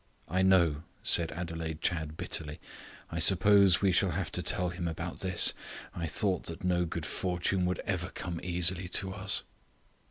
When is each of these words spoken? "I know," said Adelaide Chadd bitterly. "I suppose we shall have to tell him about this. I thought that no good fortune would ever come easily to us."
"I 0.27 0.41
know," 0.41 0.81
said 1.03 1.31
Adelaide 1.31 1.79
Chadd 1.83 2.17
bitterly. 2.17 2.59
"I 3.11 3.19
suppose 3.19 3.81
we 3.83 3.91
shall 3.91 4.09
have 4.09 4.31
to 4.31 4.41
tell 4.41 4.69
him 4.69 4.87
about 4.87 5.19
this. 5.19 5.53
I 5.93 6.07
thought 6.07 6.45
that 6.45 6.63
no 6.63 6.85
good 6.85 7.05
fortune 7.05 7.65
would 7.67 7.77
ever 7.85 8.09
come 8.09 8.39
easily 8.41 8.87
to 8.87 9.13
us." 9.13 9.43